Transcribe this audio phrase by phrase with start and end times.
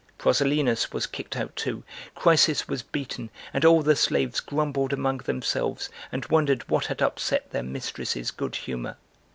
[0.17, 1.83] Proselenos was kicked out too,
[2.15, 7.51] Chrysis was beaten, and all the slaves grumbled among themselves and wondered what had upset
[7.51, 8.97] their mistress's good humor.